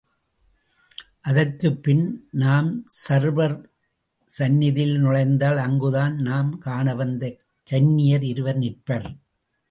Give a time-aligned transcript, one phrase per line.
[1.21, 2.27] அதற்குப் பின்
[2.31, 2.85] நாம்
[2.87, 3.69] சரபர்
[4.25, 7.35] சந்நிதியில் நுழைந்தால் அங்குதான் நாம் காணவந்த
[7.63, 9.15] கன்னியர் இருவர் நிற்பர்.